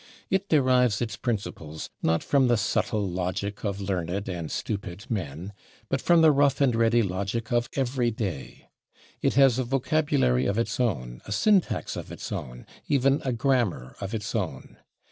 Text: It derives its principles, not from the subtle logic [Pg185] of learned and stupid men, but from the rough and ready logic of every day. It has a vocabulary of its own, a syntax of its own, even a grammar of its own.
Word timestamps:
It 0.31 0.49
derives 0.49 0.99
its 0.99 1.15
principles, 1.15 1.91
not 2.01 2.23
from 2.23 2.47
the 2.47 2.57
subtle 2.57 3.07
logic 3.07 3.57
[Pg185] 3.57 3.69
of 3.69 3.81
learned 3.81 4.29
and 4.29 4.49
stupid 4.49 5.05
men, 5.11 5.53
but 5.89 6.01
from 6.01 6.23
the 6.23 6.31
rough 6.31 6.59
and 6.59 6.75
ready 6.75 7.03
logic 7.03 7.51
of 7.51 7.69
every 7.75 8.09
day. 8.09 8.69
It 9.21 9.35
has 9.35 9.59
a 9.59 9.63
vocabulary 9.63 10.47
of 10.47 10.57
its 10.57 10.79
own, 10.79 11.21
a 11.25 11.31
syntax 11.31 11.95
of 11.95 12.11
its 12.11 12.31
own, 12.31 12.65
even 12.87 13.21
a 13.23 13.31
grammar 13.31 13.95
of 14.01 14.15
its 14.15 14.33
own. 14.33 14.77